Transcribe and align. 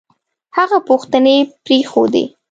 هغه 0.57 0.77
پوښتنې 0.87 1.35
پرېښودې 1.65 2.23